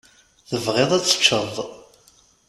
Tebɣiḍ 0.49 0.91
ad 0.93 1.03
teččeḍ. 1.05 1.53